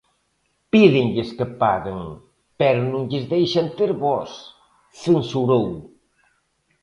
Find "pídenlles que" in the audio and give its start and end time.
0.71-1.45